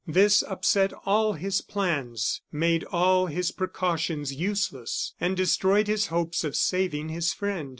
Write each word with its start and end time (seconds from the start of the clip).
This 0.07 0.41
upset 0.41 0.93
all 1.05 1.33
his 1.33 1.61
plans, 1.61 2.41
made 2.51 2.83
all 2.85 3.27
his 3.27 3.51
precautions 3.51 4.33
useless, 4.33 5.13
and 5.21 5.37
destroyed 5.37 5.85
his 5.87 6.07
hopes 6.07 6.43
of 6.43 6.55
saving 6.55 7.09
his 7.09 7.33
friend. 7.33 7.69